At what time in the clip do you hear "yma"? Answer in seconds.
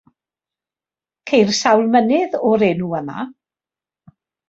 3.05-3.31